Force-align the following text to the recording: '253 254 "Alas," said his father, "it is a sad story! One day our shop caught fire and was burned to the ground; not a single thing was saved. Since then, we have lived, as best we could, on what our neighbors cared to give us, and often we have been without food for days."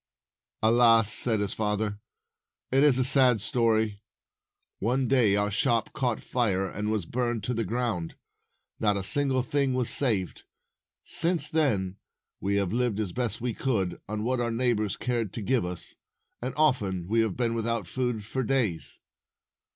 '253 0.63 1.33
254 1.37 1.45
"Alas," 1.67 1.77
said 1.77 1.89
his 1.91 1.93
father, 1.93 1.99
"it 2.75 2.83
is 2.83 2.97
a 2.97 3.03
sad 3.03 3.39
story! 3.39 4.01
One 4.79 5.07
day 5.07 5.35
our 5.35 5.51
shop 5.51 5.93
caught 5.93 6.23
fire 6.23 6.67
and 6.67 6.89
was 6.91 7.05
burned 7.05 7.43
to 7.43 7.53
the 7.53 7.63
ground; 7.63 8.15
not 8.79 8.97
a 8.97 9.03
single 9.03 9.43
thing 9.43 9.75
was 9.75 9.91
saved. 9.91 10.41
Since 11.03 11.49
then, 11.49 11.97
we 12.39 12.55
have 12.55 12.73
lived, 12.73 12.99
as 12.99 13.11
best 13.11 13.41
we 13.41 13.53
could, 13.53 14.01
on 14.09 14.23
what 14.23 14.39
our 14.39 14.49
neighbors 14.49 14.97
cared 14.97 15.33
to 15.33 15.41
give 15.43 15.63
us, 15.63 15.93
and 16.41 16.55
often 16.57 17.05
we 17.07 17.19
have 17.21 17.37
been 17.37 17.53
without 17.53 17.85
food 17.85 18.25
for 18.25 18.41
days." 18.41 18.97